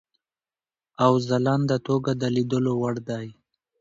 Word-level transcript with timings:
او 1.03 1.13
ځلانده 1.27 1.77
توګه 1.87 2.11
د 2.21 2.23
لیدلو 2.35 2.71
وړ 2.81 2.95
دی. 3.09 3.27